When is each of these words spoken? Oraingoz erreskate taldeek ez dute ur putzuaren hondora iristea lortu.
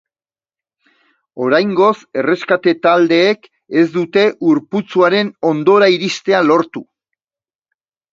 Oraingoz 1.47 1.91
erreskate 2.21 2.73
taldeek 2.85 3.45
ez 3.81 3.83
dute 3.97 4.23
ur 4.53 4.61
putzuaren 4.71 5.29
hondora 5.51 5.91
iristea 5.97 6.41
lortu. 6.47 6.83